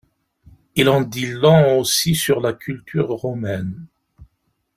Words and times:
Il 0.73 0.89
en 0.89 1.01
dit 1.01 1.27
long 1.27 1.77
aussi 1.77 2.15
sur 2.15 2.41
la 2.41 2.53
culture 2.53 3.09
romaine. 3.09 3.85